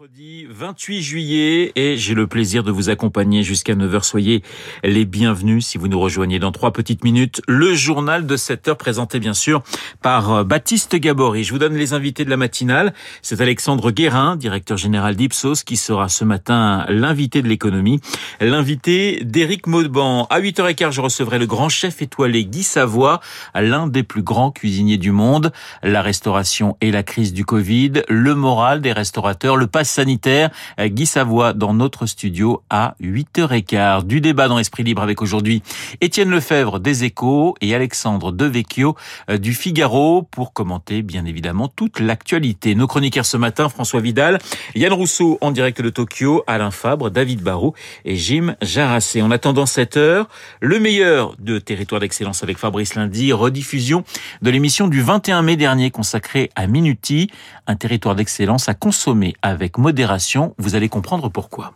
Mercredi 0.00 0.46
28 0.48 1.02
juillet 1.02 1.72
et 1.74 1.96
j'ai 1.96 2.14
le 2.14 2.28
plaisir 2.28 2.62
de 2.62 2.70
vous 2.70 2.88
accompagner 2.88 3.42
jusqu'à 3.42 3.74
9h. 3.74 4.04
Soyez 4.04 4.44
les 4.84 5.04
bienvenus 5.04 5.66
si 5.66 5.76
vous 5.76 5.88
nous 5.88 5.98
rejoignez 5.98 6.38
dans 6.38 6.52
trois 6.52 6.72
petites 6.72 7.02
minutes. 7.02 7.42
Le 7.48 7.74
journal 7.74 8.24
de 8.24 8.36
7 8.36 8.68
heures 8.68 8.76
présenté 8.76 9.18
bien 9.18 9.34
sûr 9.34 9.64
par 10.00 10.32
euh, 10.32 10.44
Baptiste 10.44 10.94
Gabory. 10.94 11.42
Je 11.42 11.52
vous 11.52 11.58
donne 11.58 11.74
les 11.74 11.94
invités 11.94 12.24
de 12.24 12.30
la 12.30 12.36
matinale. 12.36 12.94
C'est 13.22 13.40
Alexandre 13.40 13.90
Guérin, 13.90 14.36
directeur 14.36 14.76
général 14.76 15.16
d'Ipsos, 15.16 15.64
qui 15.64 15.76
sera 15.76 16.08
ce 16.08 16.24
matin 16.24 16.86
l'invité 16.88 17.42
de 17.42 17.48
l'économie. 17.48 18.00
L'invité 18.40 19.24
d'Éric 19.24 19.66
Maudeban. 19.66 20.28
À 20.30 20.40
8h15, 20.40 20.92
je 20.92 21.00
recevrai 21.00 21.40
le 21.40 21.46
grand 21.46 21.70
chef 21.70 22.02
étoilé 22.02 22.44
Guy 22.44 22.62
Savoie, 22.62 23.18
l'un 23.56 23.88
des 23.88 24.04
plus 24.04 24.22
grands 24.22 24.52
cuisiniers 24.52 24.98
du 24.98 25.10
monde. 25.10 25.50
La 25.82 26.02
restauration 26.02 26.76
et 26.80 26.92
la 26.92 27.02
crise 27.02 27.32
du 27.32 27.44
Covid, 27.44 28.02
le 28.08 28.36
moral 28.36 28.80
des 28.80 28.92
restaurateurs, 28.92 29.56
le 29.56 29.66
pass 29.88 29.94
sanitaire. 29.94 30.50
Guy 30.78 31.06
Savoie 31.06 31.52
dans 31.52 31.74
notre 31.74 32.06
studio 32.06 32.62
à 32.70 32.94
8h15. 33.02 34.04
Du 34.04 34.20
débat 34.20 34.48
dans 34.48 34.58
Esprit 34.58 34.84
Libre 34.84 35.02
avec 35.02 35.22
aujourd'hui 35.22 35.62
Étienne 36.00 36.30
Lefebvre 36.30 36.78
des 36.78 37.04
Échos 37.04 37.54
et 37.60 37.74
Alexandre 37.74 38.32
Devecchio 38.32 38.96
euh, 39.30 39.38
du 39.38 39.54
Figaro 39.54 40.22
pour 40.22 40.52
commenter 40.52 41.02
bien 41.02 41.24
évidemment 41.24 41.68
toute 41.68 42.00
l'actualité. 42.00 42.74
Nos 42.74 42.86
chroniqueurs 42.86 43.26
ce 43.26 43.36
matin, 43.36 43.68
François 43.68 44.00
Vidal, 44.00 44.38
Yann 44.74 44.92
Rousseau 44.92 45.38
en 45.40 45.50
direct 45.50 45.80
de 45.80 45.90
Tokyo, 45.90 46.42
Alain 46.46 46.70
Fabre, 46.70 47.10
David 47.10 47.40
Barrault 47.40 47.74
et 48.04 48.16
Jim 48.16 48.54
Jarassé. 48.62 49.22
En 49.22 49.30
attendant 49.30 49.66
cette 49.66 49.96
heure, 49.96 50.28
le 50.60 50.78
meilleur 50.78 51.34
de 51.38 51.58
Territoire 51.58 52.00
d'Excellence 52.00 52.42
avec 52.42 52.58
Fabrice 52.58 52.94
Lundi, 52.94 53.32
rediffusion 53.32 54.04
de 54.42 54.50
l'émission 54.50 54.88
du 54.88 55.00
21 55.00 55.42
mai 55.42 55.56
dernier 55.56 55.90
consacrée 55.90 56.50
à 56.54 56.66
Minuti, 56.66 57.30
un 57.66 57.76
territoire 57.76 58.14
d'excellence 58.14 58.68
à 58.68 58.74
consommer 58.74 59.34
avec 59.42 59.77
modération. 59.78 60.54
Vous 60.58 60.74
allez 60.74 60.88
comprendre 60.88 61.30
pourquoi. 61.30 61.72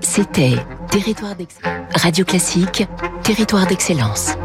C'était 0.00 0.54
Territoire 0.90 1.34
d'Excellence. 1.34 1.86
Radio 1.94 2.24
Classique, 2.24 2.86
Territoire 3.22 3.66
d'Excellence. 3.66 4.36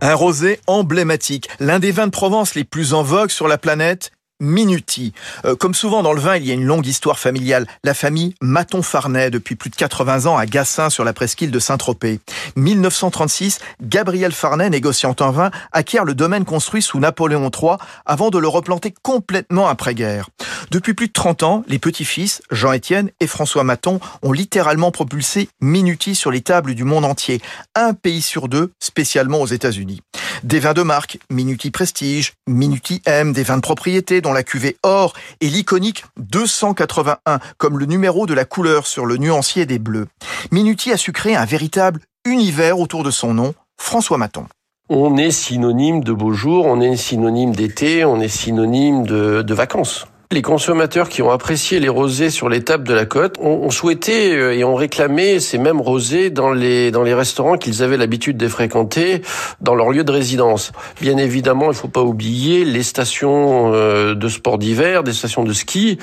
Un 0.00 0.14
rosé 0.14 0.60
emblématique, 0.66 1.48
l'un 1.60 1.78
des 1.78 1.92
vins 1.92 2.06
de 2.06 2.12
Provence 2.12 2.54
les 2.54 2.64
plus 2.64 2.94
en 2.94 3.02
vogue 3.02 3.30
sur 3.30 3.48
la 3.48 3.58
planète, 3.58 4.12
Minuti. 4.40 5.12
Euh, 5.44 5.54
comme 5.54 5.74
souvent 5.74 6.02
dans 6.02 6.12
le 6.12 6.20
vin, 6.20 6.36
il 6.36 6.44
y 6.44 6.50
a 6.50 6.54
une 6.54 6.64
longue 6.64 6.86
histoire 6.86 7.20
familiale. 7.20 7.66
La 7.84 7.94
famille 7.94 8.34
Maton-Farnay, 8.40 9.30
depuis 9.30 9.54
plus 9.54 9.70
de 9.70 9.76
80 9.76 10.26
ans 10.26 10.36
à 10.36 10.44
Gassin, 10.44 10.90
sur 10.90 11.04
la 11.04 11.12
presqu'île 11.12 11.52
de 11.52 11.58
Saint-Tropez. 11.60 12.18
1936, 12.56 13.60
Gabriel 13.80 14.32
Farnay, 14.32 14.70
négociant 14.70 15.14
en 15.20 15.30
vin, 15.30 15.52
acquiert 15.70 16.04
le 16.04 16.14
domaine 16.14 16.44
construit 16.44 16.82
sous 16.82 16.98
Napoléon 16.98 17.48
III 17.48 17.76
avant 18.06 18.30
de 18.30 18.38
le 18.38 18.48
replanter 18.48 18.92
complètement 19.02 19.68
après-guerre. 19.68 20.30
Depuis 20.70 20.94
plus 20.94 21.08
de 21.08 21.12
30 21.12 21.42
ans, 21.42 21.64
les 21.68 21.78
petits-fils, 21.78 22.42
Jean-Étienne 22.50 23.10
et 23.20 23.26
François 23.26 23.64
Maton, 23.64 24.00
ont 24.22 24.32
littéralement 24.32 24.90
propulsé 24.90 25.48
Minuti 25.60 26.14
sur 26.14 26.30
les 26.30 26.40
tables 26.40 26.74
du 26.74 26.84
monde 26.84 27.04
entier. 27.04 27.40
Un 27.74 27.94
pays 27.94 28.22
sur 28.22 28.48
deux, 28.48 28.72
spécialement 28.80 29.40
aux 29.40 29.46
États-Unis. 29.46 30.00
Des 30.42 30.58
vins 30.58 30.74
de 30.74 30.82
marque, 30.82 31.18
Minuti 31.30 31.70
Prestige, 31.70 32.34
Minuti 32.46 33.02
M, 33.06 33.32
des 33.32 33.42
vins 33.42 33.56
de 33.56 33.62
propriété 33.62 34.20
dont 34.20 34.32
la 34.32 34.42
cuvée 34.42 34.76
or 34.82 35.14
et 35.40 35.48
l'iconique 35.48 36.04
281 36.18 37.38
comme 37.56 37.78
le 37.78 37.86
numéro 37.86 38.26
de 38.26 38.34
la 38.34 38.44
couleur 38.44 38.86
sur 38.86 39.06
le 39.06 39.16
nuancier 39.16 39.66
des 39.66 39.78
bleus. 39.78 40.06
Minuti 40.50 40.92
a 40.92 40.96
su 40.96 41.12
créer 41.12 41.36
un 41.36 41.44
véritable 41.44 42.00
univers 42.26 42.78
autour 42.78 43.04
de 43.04 43.10
son 43.10 43.34
nom, 43.34 43.54
François 43.76 44.18
Maton. 44.18 44.46
On 44.90 45.16
est 45.16 45.30
synonyme 45.30 46.04
de 46.04 46.12
beaux 46.12 46.34
jours, 46.34 46.66
on 46.66 46.80
est 46.80 46.96
synonyme 46.96 47.54
d'été, 47.54 48.04
on 48.04 48.20
est 48.20 48.28
synonyme 48.28 49.06
de, 49.06 49.42
de 49.42 49.54
vacances. 49.54 50.06
Les 50.32 50.42
consommateurs 50.42 51.08
qui 51.08 51.22
ont 51.22 51.30
apprécié 51.30 51.80
les 51.80 51.88
rosés 51.88 52.30
sur 52.30 52.48
les 52.48 52.64
tables 52.64 52.88
de 52.88 52.94
la 52.94 53.04
côte 53.04 53.36
ont, 53.40 53.70
souhaité 53.70 54.34
euh, 54.34 54.56
et 54.56 54.64
ont 54.64 54.74
réclamé 54.74 55.38
ces 55.38 55.58
mêmes 55.58 55.80
rosés 55.80 56.30
dans 56.30 56.52
les 56.52 57.14
restaurants 57.14 57.58
qu'ils 57.58 57.82
avaient 57.82 57.96
l'habitude 57.96 58.36
de 58.36 58.48
fréquenter 58.48 59.22
dans 59.60 59.74
leur 59.74 59.90
lieu 59.90 60.02
de 60.02 60.10
résidence. 60.10 60.72
Bien 61.00 61.18
évidemment, 61.18 61.66
il 61.66 61.68
ne 61.68 61.74
faut 61.74 61.88
pas 61.88 62.02
oublier 62.02 62.64
les 62.64 62.82
stations 62.82 63.72
euh, 63.74 64.14
de 64.14 64.28
sport 64.28 64.58
d'hiver, 64.58 65.04
des 65.04 65.12
stations 65.12 65.44
de 65.44 65.52
ski, 65.52 65.98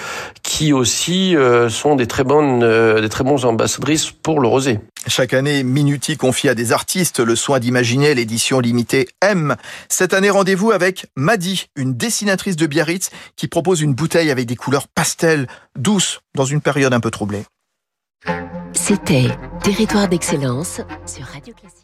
aussi 0.72 1.36
euh, 1.36 1.70
sont 1.70 1.96
des 1.96 2.06
très 2.06 2.24
bonnes 2.24 2.60
des 3.02 3.10
très 3.10 3.24
bons 3.24 3.46
ambassadrices 3.46 4.12
pour 4.12 4.40
le 4.40 4.48
rosé. 4.48 4.80
Chaque 5.08 5.34
année, 5.34 5.64
Minuti 5.64 6.16
confie 6.16 6.48
à 6.50 6.54
des 6.54 6.72
artistes 6.72 7.20
le 7.20 7.36
soin 7.36 7.60
d'imaginer 7.60 8.14
l'édition 8.14 8.60
limitée 8.60 9.08
M. 9.22 9.56
Cette 9.90 10.14
année, 10.14 10.30
rendez-vous 10.30 10.72
avec 10.72 11.08
Madi, 11.16 11.66
une 11.76 11.96
dessinatrice 11.96 12.56
de 12.56 12.68
Biarritz 12.68 13.10
qui 13.36 13.48
propose 13.48 13.82
une 13.82 13.96
bouteille 13.96 14.30
avec 14.30 14.46
des 14.46 14.56
couleurs 14.56 14.88
pastel, 14.88 15.48
douces, 15.76 16.22
dans 16.36 16.46
une 16.46 16.62
période 16.62 16.94
un 16.94 17.00
peu 17.00 17.10
troublée. 17.10 17.44
C'était 18.74 19.28
Territoire 19.64 20.08
d'excellence 20.08 20.82
sur 21.06 21.26
Radio 21.26 21.54
Classique. 21.54 21.81